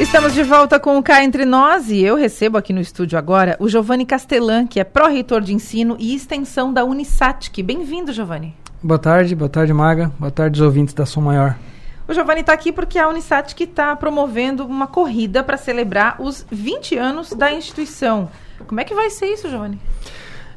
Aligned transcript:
Estamos 0.00 0.34
de 0.34 0.42
volta 0.42 0.80
com 0.80 0.98
o 0.98 1.02
Cá 1.02 1.22
Entre 1.22 1.44
Nós 1.44 1.88
e 1.88 2.02
eu 2.02 2.16
recebo 2.16 2.58
aqui 2.58 2.72
no 2.72 2.80
estúdio 2.80 3.16
agora 3.16 3.56
o 3.60 3.68
Giovanni 3.68 4.04
Castellan, 4.04 4.66
que 4.66 4.80
é 4.80 4.84
pró-reitor 4.84 5.40
de 5.40 5.54
ensino 5.54 5.96
e 6.00 6.16
extensão 6.16 6.72
da 6.72 6.84
Unisatic. 6.84 7.62
Bem-vindo, 7.62 8.12
Giovanni. 8.12 8.56
Boa 8.82 8.98
tarde, 8.98 9.36
boa 9.36 9.48
tarde, 9.48 9.72
Maga. 9.72 10.10
Boa 10.18 10.32
tarde, 10.32 10.60
os 10.60 10.66
ouvintes 10.66 10.92
da 10.94 11.06
Som 11.06 11.20
Maior. 11.20 11.56
O 12.08 12.12
Giovanni 12.12 12.40
está 12.40 12.52
aqui 12.52 12.72
porque 12.72 12.98
a 12.98 13.08
Unisatic 13.08 13.60
está 13.60 13.94
promovendo 13.94 14.66
uma 14.66 14.88
corrida 14.88 15.44
para 15.44 15.56
celebrar 15.56 16.20
os 16.20 16.44
20 16.50 16.98
anos 16.98 17.30
da 17.30 17.52
instituição. 17.52 18.28
Como 18.66 18.80
é 18.80 18.84
que 18.84 18.94
vai 18.94 19.10
ser 19.10 19.26
isso, 19.26 19.48
Giovanni? 19.48 19.78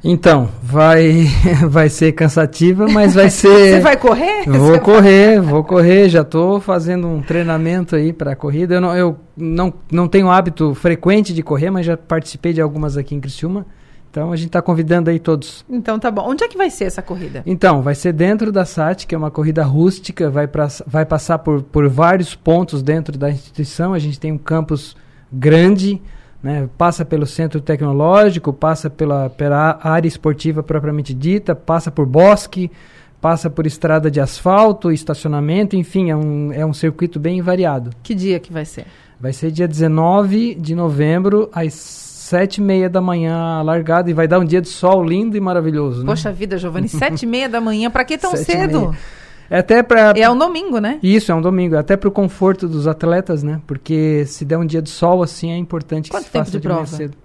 Então, 0.04 0.50
vai, 0.61 1.25
vai 1.68 1.89
ser 1.89 2.11
cansativa, 2.11 2.88
mas 2.88 3.16
vai 3.16 3.30
ser. 3.32 3.75
Você 3.75 3.80
vai 3.80 3.98
correr? 3.98 4.45
Vou 4.45 4.80
correr, 4.80 5.41
vou 5.41 5.63
correr. 5.63 6.09
Já 6.09 6.21
estou 6.21 6.59
fazendo 6.59 7.07
um 7.07 7.21
treinamento 7.21 7.95
aí 7.95 8.13
para 8.13 8.31
a 8.31 8.36
corrida. 8.36 8.75
Eu, 8.75 8.81
não, 8.81 8.95
eu 8.95 9.18
não, 9.36 9.73
não 9.91 10.07
tenho 10.07 10.30
hábito 10.30 10.73
frequente 10.73 11.34
de 11.34 11.41
correr, 11.41 11.70
mas 11.70 11.86
já 11.86 11.98
participei 11.98 12.53
de 12.53 12.62
algumas 12.62 12.98
aqui 12.98 13.16
em 13.16 13.20
Criciúma. 13.20 13.66
Então 14.09 14.31
a 14.31 14.36
gente 14.36 14.48
está 14.48 14.62
convidando 14.62 15.09
aí 15.09 15.20
todos. 15.20 15.66
Então 15.70 16.00
tá 16.00 16.09
bom. 16.09 16.27
Onde 16.27 16.44
é 16.44 16.48
que 16.48 16.58
vai 16.58 16.70
ser 16.70 16.86
essa 16.86 17.02
corrida? 17.02 17.44
Então, 17.45 17.81
vai 17.81 17.94
ser 17.94 18.14
dentro 18.14 18.52
da 18.52 18.66
SAT, 18.66 19.05
que 19.05 19.14
é 19.14 19.17
uma 19.17 19.30
corrida 19.30 19.64
rústica, 19.64 20.30
vai, 20.30 20.48
pra, 20.48 20.67
vai 20.88 21.05
passar 21.05 21.39
por, 21.39 21.61
por 21.61 21.88
vários 21.88 22.34
pontos 22.34 22.81
dentro 22.81 23.17
da 23.17 23.30
instituição. 23.30 23.94
A 23.94 24.00
gente 24.00 24.20
tem 24.20 24.31
um 24.31 24.38
campus 24.38 24.95
grande 25.31 26.02
né? 26.41 26.70
Passa 26.77 27.04
pelo 27.04 27.26
centro 27.26 27.59
tecnológico, 27.59 28.54
passa 28.54 28.90
pela, 28.90 29.30
pela 29.30 29.80
área 29.82 30.08
esportiva 30.08 30.62
propriamente 30.62 31.14
dita, 31.14 31.55
passa 31.55 31.91
por 31.91 32.05
bosque, 32.05 32.72
passa 33.22 33.50
por 33.50 33.66
estrada 33.66 34.09
de 34.09 34.20
asfalto, 34.20 34.92
estacionamento, 34.92 35.76
enfim, 35.76 36.09
é 36.09 36.16
um, 36.16 36.52
é 36.54 36.66
um 36.66 36.73
circuito 36.73 37.20
bem 37.20 37.42
variado. 37.42 37.92
Que 38.04 38.14
dia 38.14 38.40
que 38.40 38.54
vai 38.54 38.66
ser? 38.66 38.86
Vai 39.20 39.34
ser 39.34 39.52
dia 39.52 39.68
19 39.68 40.55
de 40.55 40.76
novembro, 40.76 41.50
às 41.52 41.73
sete 41.73 42.58
e 42.58 42.62
meia 42.62 42.89
da 42.89 43.02
manhã 43.02 43.61
largada 43.64 44.09
e 44.11 44.14
vai 44.14 44.28
dar 44.28 44.39
um 44.39 44.45
dia 44.45 44.61
de 44.61 44.67
sol 44.67 45.04
lindo 45.04 45.38
e 45.38 45.39
maravilhoso. 45.39 46.02
Né? 46.02 46.06
Poxa 46.06 46.31
vida, 46.31 46.58
Giovanni, 46.58 46.89
sete 46.89 47.23
e 47.23 47.26
meia 47.26 47.48
da 47.48 47.61
manhã, 47.61 47.89
para 47.89 48.04
que 48.04 48.17
tão 48.17 48.36
cedo? 48.38 48.94
É 49.50 49.59
até 49.59 49.81
para 49.81 50.14
É 50.16 50.30
um 50.30 50.38
domingo, 50.38 50.80
né? 50.80 51.00
Isso, 51.02 51.31
é 51.31 51.36
um 51.36 51.42
domingo. 51.42 51.76
É 51.76 51.80
até 51.80 51.95
para 51.95 52.09
o 52.09 52.12
conforto 52.12 52.67
dos 52.67 52.88
atletas, 52.88 53.44
né? 53.44 53.62
Porque 53.66 54.26
se 54.26 54.44
der 54.45 54.58
um 54.58 54.66
dia 54.66 54.81
de 54.81 54.89
sol 54.89 55.23
assim, 55.23 55.52
é 55.52 55.58
importante 55.58 56.09
Quanto 56.09 56.23
que 56.23 56.28
se 56.28 56.34
tempo 56.34 56.45
faça 56.45 56.59
de, 56.59 56.67
prova? 56.67 56.86
cedo. 56.86 57.17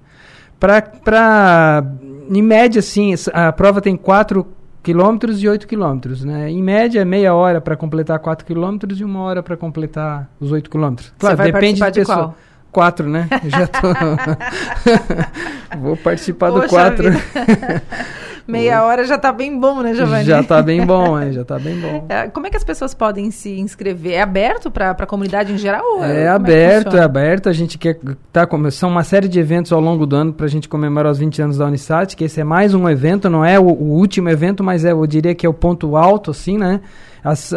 Para, 0.59 1.85
em 2.31 2.43
média, 2.43 2.79
assim, 2.79 3.15
a 3.33 3.51
prova 3.51 3.81
tem 3.81 3.97
4 3.97 4.47
quilômetros 4.83 5.43
e 5.43 5.49
8 5.49 5.67
quilômetros, 5.67 6.25
né? 6.25 6.51
Em 6.51 6.63
média, 6.63 7.05
meia 7.05 7.35
hora 7.35 7.61
para 7.61 7.77
completar 7.77 8.19
4 8.19 8.47
quilômetros 8.47 9.01
e 9.01 9.05
uma 9.05 9.21
hora 9.23 9.43
para 9.43 9.57
completar 9.57 10.31
os 10.41 10.53
8 10.53 10.71
quilômetros. 10.71 11.13
Claro, 11.19 11.37
depende 11.37 11.81
da 11.81 11.91
de 11.91 12.01
pessoa. 12.01 12.17
Qual? 12.17 12.37
Quatro, 12.71 13.09
né? 13.09 13.29
Eu 13.45 13.51
já 13.51 13.67
tô. 13.67 13.89
Vou 15.79 15.97
participar 15.97 16.51
Poxa 16.51 16.63
do 16.63 16.69
quatro. 16.69 17.09
Meia 18.47 18.85
hora 18.85 19.05
já 19.05 19.17
está 19.17 19.33
bem 19.33 19.59
bom, 19.59 19.83
né, 19.83 19.95
Giovanni? 19.95 20.25
Já 20.25 20.41
está 20.41 20.61
bem 20.63 20.85
bom, 20.85 21.19
é, 21.21 21.33
já 21.33 21.43
está 21.43 21.59
bem 21.59 21.79
bom. 21.79 22.07
É, 22.09 22.29
como 22.29 22.47
é 22.47 22.51
que 22.51 22.57
as 22.57 22.65
pessoas 22.65 22.95
podem 22.95 23.31
se 23.31 23.59
inscrever? 23.59 24.15
É 24.15 24.23
aberto 24.23 24.71
para 24.71 24.91
a 24.91 25.07
comunidade 25.07 25.53
em 25.53 25.59
geral? 25.59 26.03
É, 26.03 26.25
é 26.25 26.29
aberto, 26.29 26.97
é, 26.97 27.01
é, 27.01 27.03
aberto. 27.03 27.49
A 27.49 27.53
gente 27.53 27.79
quer 27.79 27.99
tá 28.33 28.49
são 28.71 28.91
uma 28.91 29.05
série 29.05 29.29
de 29.29 29.39
eventos 29.39 29.73
ao 29.73 29.81
longo 29.81 30.07
do 30.07 30.17
ano 30.17 30.33
para 30.33 30.47
a 30.47 30.49
gente 30.49 30.69
comemorar 30.69 31.13
os 31.13 31.19
20 31.19 31.43
anos 31.43 31.59
da 31.59 31.67
Unisat, 31.67 32.17
que 32.17 32.25
esse 32.25 32.41
é 32.41 32.45
mais 32.45 32.75
um 32.75 32.89
evento, 32.89 33.31
não 33.31 33.45
é 33.45 33.59
o, 33.59 33.65
o 33.65 33.93
último 33.93 34.29
evento, 34.29 34.65
mas 34.65 34.85
é, 34.85 34.93
eu 34.93 35.07
diria 35.07 35.35
que 35.35 35.47
é 35.47 35.49
o 35.49 35.55
ponto 35.55 35.97
alto, 35.97 36.31
assim, 36.31 36.59
né? 36.59 36.81
As, 37.25 37.53
uh, 37.53 37.57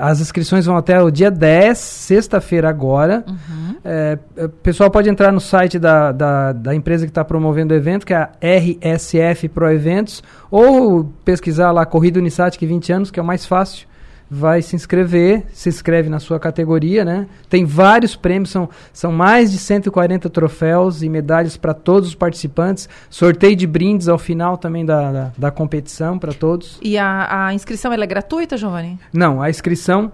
as 0.00 0.20
inscrições 0.20 0.66
vão 0.66 0.76
até 0.76 1.00
o 1.00 1.10
dia 1.10 1.30
10, 1.30 1.78
sexta-feira 1.78 2.68
agora. 2.68 3.24
Uhum. 3.28 3.76
É, 3.84 4.18
o 4.36 4.48
pessoal 4.48 4.90
pode 4.90 5.08
entrar 5.08 5.32
no 5.32 5.40
site 5.40 5.78
da, 5.78 6.10
da, 6.12 6.52
da 6.52 6.74
empresa 6.74 7.06
que 7.06 7.10
está 7.10 7.24
promovendo 7.24 7.72
o 7.72 7.76
evento, 7.76 8.04
que 8.04 8.12
é 8.12 8.16
a 8.16 8.30
RSF 8.42 9.48
Pro 9.48 9.70
Eventos, 9.70 10.22
ou 10.50 11.04
pesquisar 11.24 11.70
lá 11.70 11.86
Corrida 11.86 12.18
Unisat, 12.18 12.58
que 12.58 12.66
20 12.66 12.92
anos, 12.92 13.10
que 13.10 13.20
é 13.20 13.22
o 13.22 13.26
mais 13.26 13.46
fácil 13.46 13.89
vai 14.30 14.62
se 14.62 14.76
inscrever, 14.76 15.44
se 15.52 15.68
inscreve 15.68 16.08
na 16.08 16.20
sua 16.20 16.38
categoria, 16.38 17.04
né? 17.04 17.26
Tem 17.48 17.64
vários 17.64 18.14
prêmios, 18.14 18.50
são, 18.50 18.68
são 18.92 19.10
mais 19.10 19.50
de 19.50 19.58
140 19.58 20.30
troféus 20.30 21.02
e 21.02 21.08
medalhas 21.08 21.56
para 21.56 21.74
todos 21.74 22.10
os 22.10 22.14
participantes. 22.14 22.88
Sorteio 23.08 23.56
de 23.56 23.66
brindes 23.66 24.06
ao 24.08 24.18
final 24.18 24.56
também 24.56 24.84
da, 24.84 25.10
da, 25.10 25.32
da 25.36 25.50
competição 25.50 26.16
para 26.16 26.32
todos. 26.32 26.78
E 26.80 26.96
a, 26.96 27.46
a 27.46 27.54
inscrição 27.54 27.92
é 27.92 28.06
gratuita, 28.06 28.56
Giovanni? 28.56 28.98
Não, 29.12 29.42
a 29.42 29.50
inscrição 29.50 30.12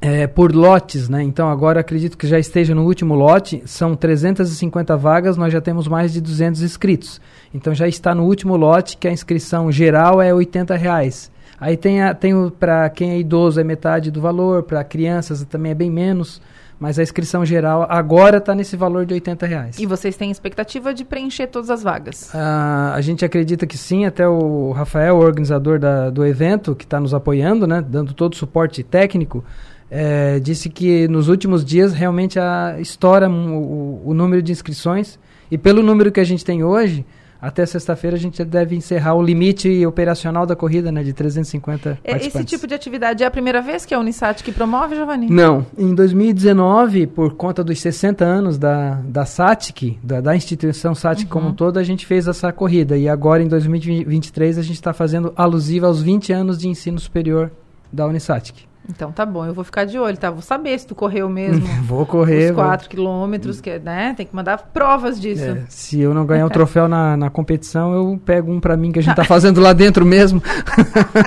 é 0.00 0.26
por 0.26 0.54
lotes, 0.54 1.08
né? 1.08 1.22
Então 1.22 1.48
agora 1.48 1.80
acredito 1.80 2.16
que 2.16 2.26
já 2.26 2.38
esteja 2.38 2.74
no 2.74 2.84
último 2.84 3.14
lote, 3.14 3.62
são 3.64 3.96
350 3.96 4.96
vagas, 4.96 5.36
nós 5.36 5.52
já 5.52 5.60
temos 5.60 5.88
mais 5.88 6.12
de 6.12 6.20
200 6.20 6.62
inscritos. 6.62 7.20
Então 7.52 7.74
já 7.74 7.88
está 7.88 8.14
no 8.14 8.24
último 8.24 8.54
lote, 8.54 8.96
que 8.96 9.08
a 9.08 9.12
inscrição 9.12 9.72
geral 9.72 10.20
é 10.22 10.32
80 10.32 10.76
reais. 10.76 11.32
Aí 11.58 11.76
tem, 11.76 12.02
a, 12.02 12.14
tem 12.14 12.34
o 12.34 12.50
para 12.50 12.88
quem 12.90 13.10
é 13.10 13.18
idoso 13.18 13.60
é 13.60 13.64
metade 13.64 14.10
do 14.10 14.20
valor, 14.20 14.62
para 14.62 14.82
crianças 14.82 15.44
também 15.44 15.72
é 15.72 15.74
bem 15.74 15.90
menos, 15.90 16.40
mas 16.78 16.98
a 16.98 17.02
inscrição 17.02 17.44
geral 17.44 17.86
agora 17.88 18.38
está 18.38 18.54
nesse 18.54 18.76
valor 18.76 19.06
de 19.06 19.14
80 19.14 19.46
reais. 19.46 19.78
E 19.78 19.86
vocês 19.86 20.16
têm 20.16 20.30
expectativa 20.30 20.92
de 20.92 21.04
preencher 21.04 21.46
todas 21.46 21.70
as 21.70 21.82
vagas? 21.82 22.34
Ah, 22.34 22.92
a 22.94 23.00
gente 23.00 23.24
acredita 23.24 23.66
que 23.66 23.78
sim, 23.78 24.04
até 24.04 24.26
o 24.28 24.72
Rafael, 24.72 25.16
o 25.16 25.20
organizador 25.20 25.78
da, 25.78 26.10
do 26.10 26.26
evento, 26.26 26.74
que 26.74 26.84
está 26.84 26.98
nos 26.98 27.14
apoiando, 27.14 27.66
né, 27.66 27.82
dando 27.86 28.12
todo 28.12 28.32
o 28.32 28.36
suporte 28.36 28.82
técnico, 28.82 29.44
é, 29.90 30.40
disse 30.40 30.68
que 30.68 31.06
nos 31.08 31.28
últimos 31.28 31.64
dias 31.64 31.92
realmente 31.92 32.38
a, 32.38 32.76
estoura 32.80 33.30
o, 33.30 34.02
o 34.04 34.14
número 34.14 34.42
de 34.42 34.50
inscrições 34.50 35.18
e 35.50 35.56
pelo 35.56 35.82
número 35.82 36.10
que 36.10 36.20
a 36.20 36.24
gente 36.24 36.44
tem 36.44 36.64
hoje, 36.64 37.06
até 37.44 37.66
sexta-feira 37.66 38.16
a 38.16 38.18
gente 38.18 38.42
deve 38.42 38.74
encerrar 38.74 39.14
o 39.14 39.22
limite 39.22 39.84
operacional 39.84 40.46
da 40.46 40.56
corrida, 40.56 40.90
né, 40.90 41.02
de 41.02 41.12
350 41.12 41.98
é, 42.02 42.16
Esse 42.16 42.42
tipo 42.44 42.66
de 42.66 42.74
atividade 42.74 43.22
é 43.22 43.26
a 43.26 43.30
primeira 43.30 43.60
vez 43.60 43.84
que 43.84 43.94
a 43.94 43.98
Unisat 43.98 44.42
que 44.42 44.50
promove, 44.50 44.96
Giovanni? 44.96 45.28
Não. 45.28 45.66
Em 45.76 45.94
2019, 45.94 47.06
por 47.06 47.34
conta 47.34 47.62
dos 47.62 47.78
60 47.80 48.24
anos 48.24 48.56
da, 48.56 48.94
da 49.04 49.26
SATIC, 49.26 49.98
da, 50.02 50.22
da 50.22 50.34
instituição 50.34 50.94
SATIC 50.94 51.24
uhum. 51.24 51.30
como 51.30 51.48
um 51.48 51.52
todo, 51.52 51.78
a 51.78 51.82
gente 51.82 52.06
fez 52.06 52.26
essa 52.26 52.50
corrida. 52.50 52.96
E 52.96 53.08
agora, 53.08 53.42
em 53.42 53.48
2023, 53.48 54.58
a 54.58 54.62
gente 54.62 54.76
está 54.76 54.94
fazendo 54.94 55.32
alusiva 55.36 55.86
aos 55.86 56.02
20 56.02 56.32
anos 56.32 56.58
de 56.58 56.68
ensino 56.68 56.98
superior 56.98 57.52
da 57.92 58.06
Unisatic. 58.06 58.66
Então 58.88 59.10
tá 59.10 59.24
bom, 59.24 59.46
eu 59.46 59.54
vou 59.54 59.64
ficar 59.64 59.84
de 59.84 59.98
olho, 59.98 60.16
tá? 60.16 60.30
Vou 60.30 60.42
saber 60.42 60.78
se 60.78 60.86
tu 60.86 60.94
correu 60.94 61.28
mesmo. 61.28 61.66
vou 61.84 62.04
correr. 62.04 62.50
Os 62.50 62.56
4 62.56 62.88
quilômetros, 62.88 63.60
que, 63.60 63.78
né? 63.78 64.12
Tem 64.14 64.26
que 64.26 64.36
mandar 64.36 64.58
provas 64.72 65.18
disso. 65.18 65.42
É, 65.42 65.64
se 65.68 66.00
eu 66.00 66.12
não 66.12 66.26
ganhar 66.26 66.44
o 66.44 66.50
troféu 66.50 66.86
na, 66.86 67.16
na 67.16 67.30
competição, 67.30 67.94
eu 67.94 68.20
pego 68.24 68.52
um 68.52 68.60
para 68.60 68.76
mim 68.76 68.92
que 68.92 68.98
a 68.98 69.02
gente 69.02 69.16
tá 69.16 69.24
fazendo 69.24 69.60
lá 69.60 69.72
dentro 69.72 70.04
mesmo. 70.04 70.42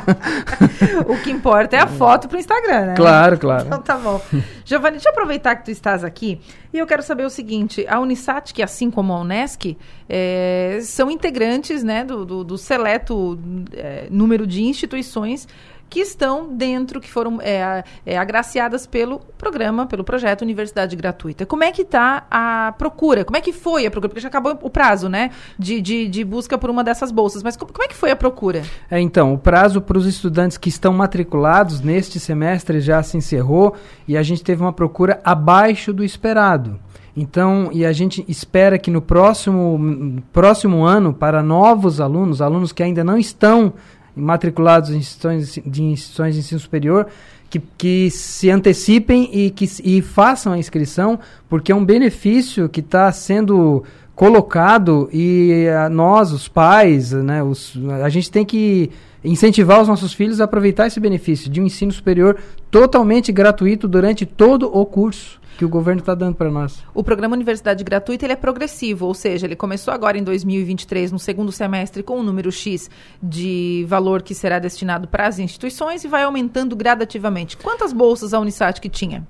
o 1.08 1.18
que 1.24 1.32
importa 1.32 1.76
é 1.76 1.80
a 1.80 1.88
foto 1.88 2.28
pro 2.28 2.38
Instagram, 2.38 2.88
né? 2.88 2.94
Claro, 2.96 3.40
claro. 3.40 3.66
Então 3.66 3.82
tá 3.82 3.98
bom. 3.98 4.22
Giovanni, 4.64 4.98
deixa 4.98 5.10
eu 5.10 5.14
aproveitar 5.14 5.56
que 5.56 5.66
tu 5.66 5.72
estás 5.72 6.04
aqui 6.04 6.40
e 6.72 6.78
eu 6.78 6.86
quero 6.86 7.02
saber 7.02 7.26
o 7.26 7.30
seguinte: 7.30 7.86
a 7.88 8.00
Unisat, 8.00 8.54
que 8.54 8.62
assim 8.62 8.92
como 8.92 9.14
a 9.14 9.22
Unesc, 9.22 9.76
é, 10.08 10.80
são 10.82 11.10
integrantes 11.10 11.84
né, 11.84 12.04
do, 12.04 12.26
do, 12.26 12.44
do 12.44 12.58
seleto 12.58 13.40
é, 13.74 14.08
número 14.12 14.46
de 14.46 14.64
instituições 14.64 15.48
que 15.90 16.00
estão 16.00 16.54
dentro, 16.54 17.00
que 17.00 17.10
foram 17.10 17.40
é, 17.42 17.84
é, 18.06 18.18
agraciadas 18.18 18.86
pelo 18.86 19.20
programa, 19.38 19.86
pelo 19.86 20.04
projeto 20.04 20.42
Universidade 20.42 20.96
Gratuita. 20.96 21.46
Como 21.46 21.64
é 21.64 21.72
que 21.72 21.82
está 21.82 22.26
a 22.30 22.74
procura? 22.78 23.24
Como 23.24 23.38
é 23.38 23.42
que 23.42 23.54
foi 23.54 23.86
a 23.86 23.92
procura? 23.92 24.10
Porque 24.10 24.22
já 24.22 24.28
acabou 24.28 24.58
o 24.62 24.70
prazo, 24.70 25.08
né, 25.08 25.32
de, 25.58 25.82
de, 25.82 26.08
de 26.08 26.24
busca 26.24 26.58
por 26.58 26.70
uma 26.70 26.84
dessas 26.84 27.12
bolsas. 27.12 27.44
Mas 27.44 27.56
como, 27.56 27.72
é 27.82 27.88
que 27.88 27.96
foi 27.96 28.12
a 28.12 28.16
procura? 28.16 28.64
É, 28.90 29.00
então, 29.00 29.34
o 29.34 29.38
prazo 29.38 29.82
para 29.82 29.98
os 29.98 30.06
estudantes 30.06 30.58
que 30.58 30.70
estão 30.70 30.94
matriculados 30.94 31.82
neste 31.82 32.20
semestre 32.20 32.82
já 32.82 33.02
se 33.02 33.18
encerrou 33.18 33.76
e 34.08 34.18
a 34.18 34.24
gente 34.24 34.44
teve 34.44 34.62
uma 34.62 34.74
procura 34.74 35.22
abaixo 35.24 35.94
do 35.94 36.04
esperado. 36.04 36.80
Então, 37.20 37.70
e 37.74 37.84
a 37.84 37.92
gente 37.92 38.24
espera 38.28 38.78
que 38.78 38.92
no 38.92 39.02
próximo, 39.02 40.22
próximo 40.32 40.84
ano, 40.84 41.12
para 41.12 41.42
novos 41.42 42.00
alunos, 42.00 42.44
alunos 42.44 42.72
que 42.72 42.84
ainda 42.84 43.04
não 43.04 43.18
estão 43.18 43.74
matriculados 44.18 44.90
em 44.90 44.98
instituições 44.98 45.60
de 45.66 45.84
instituições 45.84 46.34
de 46.34 46.42
ensino 46.42 46.60
superior 46.60 47.08
que, 47.50 47.62
que 47.78 48.10
se 48.12 48.50
antecipem 48.50 49.30
e 49.32 49.50
que 49.50 49.66
e 49.84 50.02
façam 50.02 50.54
a 50.54 50.58
inscrição, 50.58 51.20
porque 51.48 51.72
é 51.72 51.76
um 51.76 51.86
benefício 51.86 52.68
que 52.68 52.82
está 52.82 53.12
sendo 53.12 53.84
colocado 54.18 55.08
e 55.14 55.68
a, 55.70 55.88
nós, 55.88 56.32
os 56.32 56.48
pais, 56.48 57.12
né, 57.12 57.44
os, 57.44 57.78
a 58.04 58.10
gente 58.10 58.32
tem 58.32 58.44
que 58.44 58.90
incentivar 59.24 59.80
os 59.80 59.88
nossos 59.88 60.12
filhos 60.12 60.42
a 60.42 60.46
aproveitar 60.46 60.88
esse 60.88 61.00
benefício 61.00 61.52
de 61.52 61.62
um 61.62 61.66
ensino 61.68 61.92
superior 61.92 62.36
totalmente 62.72 63.32
gratuito 63.32 63.88
durante 63.88 64.26
todo 64.26 64.76
o 64.76 64.84
curso 64.88 65.40
que 65.56 65.64
o 65.64 65.70
governo 65.70 66.00
está 66.00 66.16
dando 66.16 66.36
para 66.36 66.50
nós. 66.50 66.84
O 66.96 67.04
programa 67.04 67.36
Universidade 67.36 67.84
Gratuita 67.84 68.26
ele 68.26 68.34
é 68.34 68.36
progressivo, 68.36 69.06
ou 69.06 69.14
seja, 69.14 69.46
ele 69.46 69.56
começou 69.56 69.94
agora 69.94 70.18
em 70.18 70.24
2023, 70.24 71.12
no 71.12 71.20
segundo 71.20 71.52
semestre, 71.52 72.02
com 72.02 72.20
um 72.20 72.24
número 72.24 72.52
X 72.52 72.90
de 73.22 73.86
valor 73.88 74.24
que 74.24 74.34
será 74.34 74.58
destinado 74.58 75.08
para 75.08 75.28
as 75.28 75.38
instituições 75.38 76.04
e 76.04 76.08
vai 76.08 76.24
aumentando 76.24 76.76
gradativamente. 76.76 77.56
Quantas 77.58 77.94
bolsas 77.94 78.34
a 78.34 78.40
Unisat 78.40 78.82
que 78.82 78.90
tinha? 78.90 79.28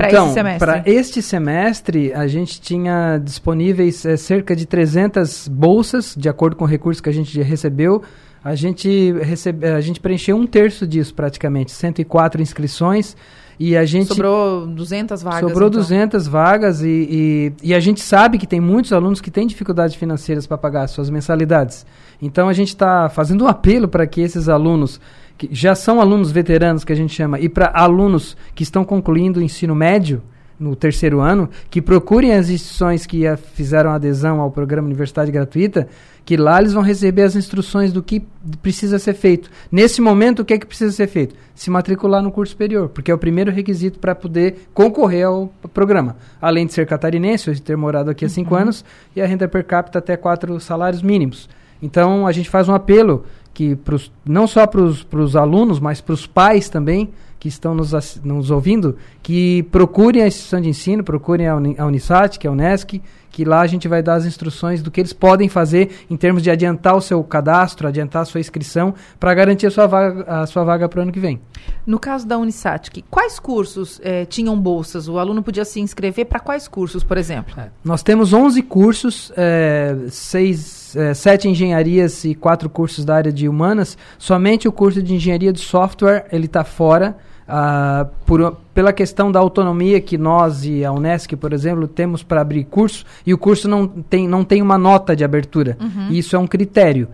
Para 0.00 0.08
então, 0.08 0.24
esse 0.24 0.34
semestre? 0.34 0.58
Para 0.58 0.82
este 0.86 1.22
semestre, 1.22 2.12
a 2.14 2.26
gente 2.26 2.60
tinha 2.60 3.18
disponíveis 3.18 4.06
é, 4.06 4.16
cerca 4.16 4.56
de 4.56 4.64
300 4.64 5.46
bolsas, 5.48 6.14
de 6.16 6.28
acordo 6.28 6.56
com 6.56 6.64
o 6.64 6.66
recurso 6.66 7.02
que 7.02 7.10
a 7.10 7.12
gente 7.12 7.40
recebeu. 7.42 8.02
A 8.42 8.54
gente, 8.54 9.12
recebe, 9.20 9.66
a 9.66 9.80
gente 9.82 10.00
preencheu 10.00 10.36
um 10.36 10.46
terço 10.46 10.86
disso 10.86 11.14
praticamente, 11.14 11.70
104 11.72 12.40
inscrições. 12.40 13.14
E 13.62 13.76
a 13.76 13.84
gente 13.84 14.06
sobrou 14.06 14.66
200 14.66 15.22
vagas. 15.22 15.40
Sobrou 15.40 15.68
então. 15.68 15.80
200 15.82 16.26
vagas 16.26 16.80
e, 16.80 16.88
e, 16.88 17.52
e, 17.62 17.74
a 17.74 17.78
gente 17.78 18.00
sabe 18.00 18.38
que 18.38 18.46
tem 18.46 18.58
muitos 18.58 18.90
alunos 18.90 19.20
que 19.20 19.30
têm 19.30 19.46
dificuldades 19.46 19.94
financeiras 19.94 20.46
para 20.46 20.56
pagar 20.56 20.86
suas 20.86 21.10
mensalidades. 21.10 21.84
Então 22.22 22.48
a 22.48 22.54
gente 22.54 22.68
está 22.68 23.10
fazendo 23.10 23.44
um 23.44 23.46
apelo 23.46 23.86
para 23.86 24.06
que 24.06 24.22
esses 24.22 24.48
alunos, 24.48 24.98
que 25.36 25.46
já 25.52 25.74
são 25.74 26.00
alunos 26.00 26.32
veteranos 26.32 26.84
que 26.84 26.92
a 26.94 26.96
gente 26.96 27.12
chama, 27.12 27.38
e 27.38 27.50
para 27.50 27.70
alunos 27.74 28.34
que 28.54 28.62
estão 28.62 28.82
concluindo 28.82 29.40
o 29.40 29.42
ensino 29.42 29.74
médio, 29.74 30.22
no 30.60 30.76
terceiro 30.76 31.20
ano, 31.20 31.48
que 31.70 31.80
procurem 31.80 32.34
as 32.34 32.50
instituições 32.50 33.06
que 33.06 33.26
a, 33.26 33.36
fizeram 33.36 33.90
adesão 33.90 34.40
ao 34.40 34.50
programa 34.50 34.86
Universidade 34.86 35.32
Gratuita, 35.32 35.88
que 36.22 36.36
lá 36.36 36.60
eles 36.60 36.74
vão 36.74 36.82
receber 36.82 37.22
as 37.22 37.34
instruções 37.34 37.92
do 37.92 38.02
que 38.02 38.22
precisa 38.60 38.98
ser 38.98 39.14
feito. 39.14 39.50
Nesse 39.72 40.02
momento, 40.02 40.40
o 40.40 40.44
que 40.44 40.52
é 40.52 40.58
que 40.58 40.66
precisa 40.66 40.92
ser 40.92 41.06
feito? 41.06 41.34
Se 41.54 41.70
matricular 41.70 42.22
no 42.22 42.30
curso 42.30 42.52
superior, 42.52 42.90
porque 42.90 43.10
é 43.10 43.14
o 43.14 43.18
primeiro 43.18 43.50
requisito 43.50 43.98
para 43.98 44.14
poder 44.14 44.68
concorrer 44.74 45.26
ao 45.26 45.50
programa. 45.72 46.16
Além 46.40 46.66
de 46.66 46.74
ser 46.74 46.86
catarinense, 46.86 47.48
ou 47.48 47.54
de 47.54 47.62
ter 47.62 47.76
morado 47.76 48.10
aqui 48.10 48.26
há 48.26 48.28
cinco 48.28 48.54
uhum. 48.54 48.60
anos, 48.60 48.84
e 49.16 49.22
a 49.22 49.26
renda 49.26 49.48
per 49.48 49.64
capita 49.64 49.98
até 49.98 50.14
quatro 50.16 50.60
salários 50.60 51.02
mínimos. 51.02 51.48
Então, 51.82 52.26
a 52.26 52.32
gente 52.32 52.50
faz 52.50 52.68
um 52.68 52.74
apelo 52.74 53.24
que 53.52 53.76
pros, 53.76 54.12
não 54.24 54.46
só 54.46 54.66
para 54.66 54.80
os 54.80 55.36
alunos, 55.36 55.80
mas 55.80 56.00
para 56.00 56.12
os 56.12 56.26
pais 56.26 56.68
também, 56.68 57.10
que 57.40 57.48
estão 57.48 57.74
nos, 57.74 58.20
nos 58.22 58.50
ouvindo, 58.50 58.96
que 59.22 59.62
procurem 59.72 60.22
a 60.22 60.26
instituição 60.26 60.60
de 60.60 60.68
ensino, 60.68 61.02
procurem 61.02 61.48
a, 61.48 61.56
Uni, 61.56 61.74
a 61.78 61.86
Unisat, 61.86 62.38
que 62.38 62.46
é 62.46 62.50
a 62.50 62.52
Unesc, 62.52 63.00
que 63.30 63.44
lá 63.44 63.60
a 63.60 63.66
gente 63.66 63.88
vai 63.88 64.02
dar 64.02 64.14
as 64.14 64.26
instruções 64.26 64.82
do 64.82 64.90
que 64.90 65.00
eles 65.00 65.12
podem 65.12 65.48
fazer 65.48 66.04
em 66.10 66.16
termos 66.16 66.42
de 66.42 66.50
adiantar 66.50 66.96
o 66.96 67.00
seu 67.00 67.22
cadastro, 67.22 67.88
adiantar 67.88 68.22
a 68.22 68.24
sua 68.24 68.40
inscrição, 68.40 68.94
para 69.18 69.32
garantir 69.32 69.66
a 69.66 69.70
sua 69.70 69.86
vaga, 69.86 70.24
a 70.24 70.46
sua 70.46 70.64
vaga 70.64 70.88
para 70.88 70.98
o 70.98 71.02
ano 71.02 71.12
que 71.12 71.20
vem. 71.20 71.40
No 71.86 71.98
caso 71.98 72.26
da 72.26 72.36
Unisat, 72.36 72.90
quais 73.08 73.38
cursos 73.38 74.00
eh, 74.02 74.24
tinham 74.26 74.60
bolsas? 74.60 75.08
O 75.08 75.18
aluno 75.18 75.42
podia 75.42 75.64
se 75.64 75.80
inscrever 75.80 76.26
para 76.26 76.40
quais 76.40 76.68
cursos, 76.68 77.04
por 77.04 77.16
exemplo? 77.16 77.58
É, 77.58 77.70
nós 77.84 78.02
temos 78.02 78.32
11 78.32 78.62
cursos, 78.62 79.32
é, 79.36 79.96
seis, 80.10 80.94
é, 80.96 81.14
sete 81.14 81.48
engenharias 81.48 82.24
e 82.24 82.34
quatro 82.34 82.68
cursos 82.68 83.04
da 83.04 83.14
área 83.14 83.32
de 83.32 83.48
humanas. 83.50 83.98
Somente 84.18 84.66
o 84.66 84.72
curso 84.72 85.02
de 85.02 85.14
engenharia 85.14 85.52
de 85.52 85.60
software 85.60 86.26
ele 86.32 86.46
está 86.46 86.64
fora. 86.64 87.16
Uh, 87.50 88.08
por, 88.24 88.58
pela 88.72 88.92
questão 88.92 89.32
da 89.32 89.40
autonomia 89.40 90.00
que 90.00 90.16
nós 90.16 90.64
e 90.64 90.84
a 90.84 90.92
Unesc, 90.92 91.34
por 91.34 91.52
exemplo, 91.52 91.88
temos 91.88 92.22
para 92.22 92.40
abrir 92.40 92.62
curso, 92.62 93.04
e 93.26 93.34
o 93.34 93.38
curso 93.38 93.68
não 93.68 93.88
tem, 93.88 94.28
não 94.28 94.44
tem 94.44 94.62
uma 94.62 94.78
nota 94.78 95.16
de 95.16 95.24
abertura. 95.24 95.76
Uhum. 95.80 96.12
Isso 96.12 96.36
é 96.36 96.38
um 96.38 96.46
critério. 96.46 97.08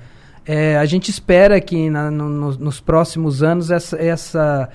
É, 0.44 0.76
a 0.76 0.84
gente 0.84 1.10
espera 1.10 1.60
que 1.60 1.90
na, 1.90 2.10
no, 2.10 2.28
nos 2.28 2.80
próximos 2.80 3.42
anos 3.42 3.70
essa, 3.70 3.96
essa, 3.96 4.68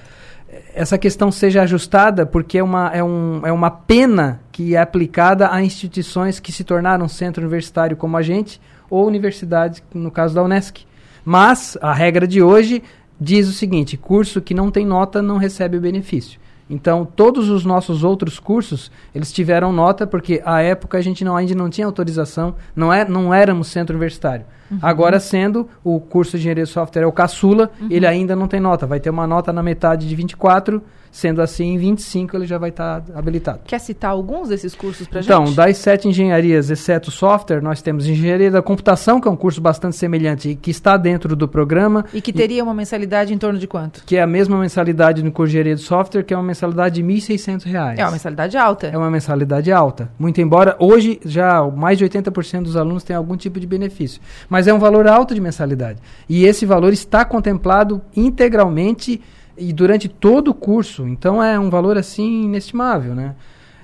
essa 0.73 0.97
questão 0.97 1.31
seja 1.31 1.61
ajustada, 1.61 2.25
porque 2.25 2.57
é 2.57 2.63
uma, 2.63 2.89
é, 2.89 3.03
um, 3.03 3.41
é 3.45 3.51
uma 3.51 3.71
pena 3.71 4.41
que 4.51 4.75
é 4.75 4.79
aplicada 4.79 5.49
a 5.49 5.63
instituições 5.63 6.39
que 6.39 6.51
se 6.51 6.63
tornaram 6.63 7.07
centro 7.07 7.41
universitário 7.43 7.95
como 7.95 8.17
a 8.17 8.21
gente, 8.21 8.59
ou 8.89 9.07
universidades, 9.07 9.81
no 9.93 10.11
caso 10.11 10.35
da 10.35 10.43
Unesc. 10.43 10.85
Mas 11.23 11.77
a 11.81 11.94
regra 11.94 12.27
de 12.27 12.41
hoje 12.41 12.83
diz 13.19 13.47
o 13.47 13.53
seguinte: 13.53 13.97
curso 13.97 14.41
que 14.41 14.53
não 14.53 14.71
tem 14.71 14.85
nota 14.85 15.21
não 15.21 15.38
recebe 15.38 15.77
o 15.77 15.81
benefício. 15.81 16.39
Então, 16.71 17.06
todos 17.06 17.50
os 17.50 17.65
nossos 17.65 18.01
outros 18.01 18.39
cursos, 18.39 18.89
eles 19.13 19.29
tiveram 19.33 19.73
nota, 19.73 20.07
porque 20.07 20.41
à 20.45 20.62
época 20.62 20.97
a 20.97 21.01
gente 21.01 21.21
não, 21.21 21.35
ainda 21.35 21.53
não 21.53 21.69
tinha 21.69 21.85
autorização, 21.85 22.56
não, 22.73 22.94
é, 22.94 23.03
não 23.03 23.33
éramos 23.33 23.68
centro 23.68 23.94
universitário. 23.94 24.45
Uhum. 24.71 24.79
Agora, 24.81 25.19
sendo 25.19 25.68
o 25.83 26.00
curso 26.00 26.31
de 26.31 26.38
engenharia 26.38 26.63
de 26.63 26.69
software 26.69 27.03
é 27.03 27.06
o 27.06 27.12
caçula, 27.12 27.69
uhum. 27.79 27.88
ele 27.91 28.07
ainda 28.07 28.38
não 28.38 28.47
tem 28.47 28.62
nota. 28.62 28.88
Vai 28.88 29.01
ter 29.01 29.09
uma 29.09 29.27
nota 29.27 29.51
na 29.51 29.62
metade 29.62 30.07
de 30.07 30.15
24, 30.15 30.81
Sendo 31.11 31.41
assim, 31.41 31.73
em 31.73 31.77
25 31.77 32.37
ele 32.37 32.47
já 32.47 32.57
vai 32.57 32.69
estar 32.69 33.01
tá 33.01 33.19
habilitado. 33.19 33.59
Quer 33.65 33.79
citar 33.79 34.11
alguns 34.11 34.47
desses 34.47 34.73
cursos 34.73 35.07
para 35.07 35.19
então, 35.19 35.45
gente? 35.45 35.53
Então, 35.53 35.65
das 35.65 35.77
sete 35.77 36.07
engenharias, 36.07 36.69
exceto 36.69 37.11
software, 37.11 37.61
nós 37.61 37.81
temos 37.81 38.07
engenharia 38.07 38.49
da 38.49 38.61
computação, 38.61 39.19
que 39.19 39.27
é 39.27 39.31
um 39.31 39.35
curso 39.35 39.59
bastante 39.59 39.97
semelhante 39.97 40.49
e 40.49 40.55
que 40.55 40.71
está 40.71 40.95
dentro 40.95 41.35
do 41.35 41.47
programa. 41.47 42.05
E 42.13 42.21
que 42.21 42.31
teria 42.31 42.59
e, 42.59 42.61
uma 42.61 42.73
mensalidade 42.73 43.33
em 43.33 43.37
torno 43.37 43.59
de 43.59 43.67
quanto? 43.67 44.03
Que 44.05 44.15
é 44.15 44.21
a 44.21 44.27
mesma 44.27 44.57
mensalidade 44.57 45.21
no 45.21 45.31
curso 45.31 45.51
de 45.51 45.57
engenharia 45.57 45.75
de 45.75 45.81
software, 45.81 46.23
que 46.23 46.33
é 46.33 46.37
uma 46.37 46.43
mensalidade 46.43 46.95
de 46.95 47.01
R$ 47.01 47.19
1.600. 47.19 47.97
É 47.97 48.03
uma 48.03 48.11
mensalidade 48.11 48.57
alta. 48.57 48.87
É 48.87 48.97
uma 48.97 49.11
mensalidade 49.11 49.71
alta. 49.71 50.09
Muito 50.17 50.39
embora 50.39 50.77
hoje 50.79 51.19
já 51.25 51.61
mais 51.67 51.97
de 51.97 52.05
80% 52.05 52.63
dos 52.63 52.77
alunos 52.77 53.03
têm 53.03 53.15
algum 53.15 53.35
tipo 53.35 53.59
de 53.59 53.67
benefício. 53.67 54.21
Mas 54.49 54.67
é 54.67 54.73
um 54.73 54.79
valor 54.79 55.07
alto 55.07 55.35
de 55.35 55.41
mensalidade. 55.41 55.99
E 56.29 56.45
esse 56.45 56.65
valor 56.65 56.93
está 56.93 57.25
contemplado 57.25 58.01
integralmente 58.15 59.21
e 59.61 59.71
durante 59.71 60.09
todo 60.09 60.49
o 60.49 60.53
curso. 60.53 61.07
Então 61.07 61.41
é 61.41 61.59
um 61.59 61.69
valor 61.69 61.97
assim 61.97 62.43
inestimável, 62.43 63.13
né? 63.13 63.35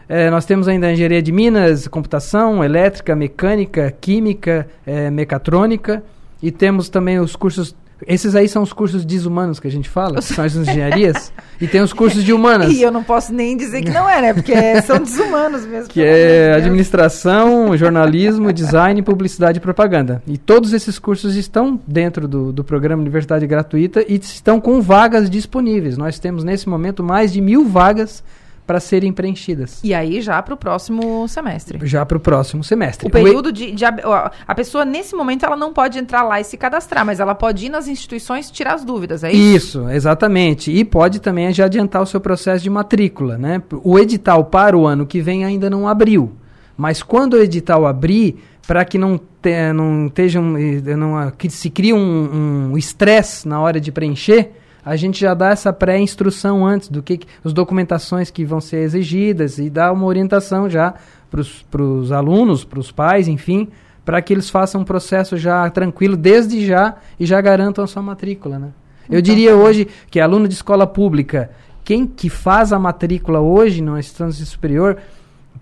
É, 0.10 0.30
nós 0.32 0.46
temos 0.46 0.68
ainda 0.68 0.88
a 0.88 0.94
engenharia 0.94 1.22
de 1.22 1.32
minas, 1.32 1.88
computação, 1.88 2.64
elétrica, 2.64 3.14
mecânica, 3.16 3.94
química, 4.00 4.68
é, 4.86 5.12
mecatrônica 5.12 6.02
e 6.42 6.50
temos 6.50 6.88
também 6.88 7.20
os 7.20 7.36
cursos 7.36 7.76
esses 8.06 8.36
aí 8.36 8.48
são 8.48 8.62
os 8.62 8.72
cursos 8.72 9.04
desumanos 9.04 9.60
que 9.60 9.68
a 9.68 9.72
gente 9.72 9.90
fala, 9.90 10.18
que 10.18 10.24
são 10.24 10.46
as 10.46 10.54
engenharias. 10.56 11.32
e 11.60 11.68
tem 11.68 11.82
os 11.82 11.94
cursos 11.94 12.24
de 12.24 12.32
humanas. 12.34 12.72
E 12.72 12.82
eu 12.82 12.92
não 12.92 13.04
posso 13.04 13.34
nem 13.34 13.58
dizer 13.58 13.82
que 13.82 13.90
não 13.90 14.10
é, 14.10 14.22
né? 14.22 14.34
Porque 14.34 14.54
é, 14.54 14.82
são 14.82 15.00
desumanos 15.00 15.66
mesmo. 15.66 15.90
Que 15.90 16.04
é 16.04 16.54
administração, 16.54 17.76
jornalismo, 17.76 18.54
design, 18.54 19.02
publicidade 19.02 19.58
e 19.58 19.62
propaganda. 19.62 20.22
E 20.28 20.38
todos 20.38 20.74
esses 20.74 21.00
cursos 21.00 21.36
estão 21.36 21.80
dentro 21.88 22.28
do, 22.28 22.52
do 22.52 22.64
programa 22.64 23.02
Universidade 23.02 23.48
Gratuita 23.48 24.04
e 24.08 24.16
estão 24.16 24.60
com 24.60 24.82
vagas 24.82 25.30
disponíveis. 25.30 25.98
Nós 25.98 26.20
temos 26.20 26.44
nesse 26.44 26.70
momento 26.70 27.04
mais 27.04 27.32
de 27.34 27.42
mil 27.42 27.66
vagas 27.66 28.24
para 28.68 28.82
serem 28.82 29.14
preenchidas. 29.14 29.80
E 29.82 29.94
aí 29.94 30.22
já 30.22 30.42
para 30.44 30.54
o 30.54 30.58
próximo 30.58 31.26
semestre. 31.30 31.80
Já 31.88 32.06
para 32.06 32.18
o 32.18 32.20
próximo 32.20 32.62
semestre. 32.66 33.08
O 33.08 33.10
período 33.10 33.50
de, 33.50 33.72
de, 33.72 33.86
a 33.86 34.56
pessoa 34.56 34.84
nesse 34.84 35.16
momento 35.16 35.46
ela 35.46 35.56
não 35.56 35.72
pode 35.72 35.98
entrar 35.98 36.22
lá 36.24 36.42
e 36.42 36.44
se 36.44 36.58
cadastrar, 36.58 37.06
mas 37.06 37.22
ela 37.22 37.34
pode 37.34 37.66
ir 37.66 37.70
nas 37.70 37.88
instituições 37.88 38.52
tirar 38.52 38.74
as 38.74 38.84
dúvidas, 38.84 39.24
é 39.24 39.32
isso? 39.32 39.56
Isso, 39.56 39.90
exatamente. 39.90 40.70
E 40.70 40.84
pode 40.84 41.22
também 41.22 41.52
já 41.54 41.66
adiantar 41.66 42.02
o 42.02 42.06
seu 42.06 42.20
processo 42.20 42.62
de 42.62 42.70
matrícula, 42.70 43.38
né? 43.38 43.64
O 43.84 43.98
edital 43.98 44.44
para 44.44 44.78
o 44.78 44.86
ano 44.86 45.08
que 45.08 45.22
vem 45.22 45.46
ainda 45.46 45.70
não 45.70 45.88
abriu, 45.88 46.34
mas 46.76 47.02
quando 47.02 47.36
o 47.36 47.42
edital 47.42 47.86
abrir, 47.86 48.44
para 48.68 48.84
que 48.84 48.98
não, 48.98 49.18
te, 49.42 49.72
não 49.74 50.08
esteja 50.08 50.42
um, 50.42 50.58
não, 50.98 51.32
que 51.32 51.50
se 51.50 51.70
crie 51.70 51.94
um 51.94 52.78
estresse 52.78 53.48
um 53.48 53.50
na 53.50 53.62
hora 53.62 53.80
de 53.80 53.94
preencher, 53.94 54.52
a 54.88 54.96
gente 54.96 55.20
já 55.20 55.34
dá 55.34 55.50
essa 55.50 55.74
pré-instrução 55.74 56.66
antes 56.66 56.88
do 56.88 57.04
que, 57.04 57.18
que 57.18 57.28
as 57.44 57.52
documentações 57.52 58.32
que 58.32 58.46
vão 58.46 58.62
ser 58.62 58.78
exigidas 58.78 59.58
e 59.60 59.70
dá 59.70 59.92
uma 59.92 60.06
orientação 60.06 60.70
já 60.70 60.94
para 61.30 61.82
os 61.82 62.10
alunos, 62.10 62.64
para 62.64 62.80
os 62.80 62.90
pais, 62.90 63.28
enfim, 63.28 63.68
para 64.06 64.22
que 64.22 64.34
eles 64.34 64.50
façam 64.50 64.80
um 64.80 64.86
processo 64.86 65.36
já 65.36 65.70
tranquilo 65.70 66.16
desde 66.16 66.66
já 66.66 66.96
e 67.20 67.26
já 67.26 67.42
garantam 67.42 67.84
a 67.84 67.88
sua 67.88 68.02
matrícula, 68.02 68.58
né? 68.58 68.70
Eu 69.10 69.20
então, 69.20 69.22
diria 69.22 69.58
hoje 69.58 69.90
que 70.10 70.22
aluno 70.22 70.48
de 70.48 70.54
escola 70.54 70.88
pública, 70.88 71.52
quem 71.84 72.08
que 72.08 72.30
faz 72.30 72.72
a 72.72 72.80
matrícula 72.80 73.42
hoje 73.42 73.82
no 73.82 74.00
instância 74.00 74.46
superior 74.46 74.98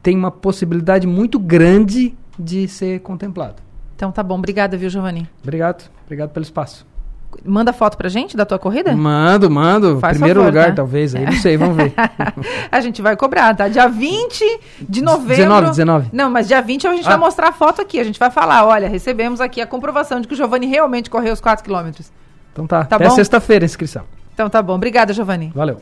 tem 0.03 0.15
uma 0.15 0.29
possibilidade 0.29 1.07
muito 1.07 1.39
grande 1.39 2.15
de 2.37 2.67
ser 2.67 2.99
contemplado. 2.99 3.55
Então 3.95 4.11
tá 4.11 4.21
bom, 4.21 4.37
obrigada, 4.37 4.77
viu, 4.77 4.87
Giovanni? 4.87 5.27
Obrigado, 5.41 5.89
obrigado 6.05 6.29
pelo 6.29 6.43
espaço. 6.43 6.85
Manda 7.43 7.73
foto 7.73 7.97
pra 7.97 8.07
gente 8.09 8.37
da 8.37 8.45
tua 8.45 8.59
corrida? 8.59 8.95
Mando, 8.95 9.49
mando. 9.49 9.99
Faz 9.99 10.17
Primeiro 10.17 10.41
favor, 10.41 10.51
lugar, 10.51 10.69
tá? 10.69 10.75
talvez. 10.75 11.15
Aí 11.15 11.25
não 11.25 11.33
sei, 11.33 11.57
vamos 11.57 11.75
ver. 11.75 11.93
a 12.71 12.79
gente 12.79 13.01
vai 13.01 13.15
cobrar, 13.15 13.55
tá? 13.55 13.67
Dia 13.67 13.87
20 13.87 14.59
de 14.87 15.01
novembro. 15.01 15.35
19, 15.35 15.69
19. 15.69 16.09
Não, 16.13 16.29
mas 16.29 16.47
dia 16.47 16.61
20 16.61 16.87
a 16.87 16.93
gente 16.93 17.05
ah. 17.05 17.09
vai 17.09 17.17
mostrar 17.17 17.49
a 17.49 17.51
foto 17.51 17.81
aqui. 17.81 17.99
A 17.99 18.03
gente 18.03 18.19
vai 18.19 18.31
falar: 18.31 18.65
olha, 18.65 18.87
recebemos 18.87 19.41
aqui 19.41 19.61
a 19.61 19.67
comprovação 19.67 20.21
de 20.21 20.27
que 20.27 20.33
o 20.33 20.37
Giovanni 20.37 20.67
realmente 20.67 21.09
correu 21.09 21.33
os 21.33 21.41
4 21.41 21.63
quilômetros. 21.63 22.11
Então 22.53 22.65
tá. 22.65 22.85
tá 22.85 22.95
Até 22.95 23.09
sexta-feira 23.09 23.65
a 23.65 23.67
inscrição. 23.67 24.03
Então 24.33 24.49
tá 24.49 24.61
bom. 24.61 24.75
Obrigada, 24.75 25.13
Giovanni. 25.13 25.51
Valeu. 25.55 25.81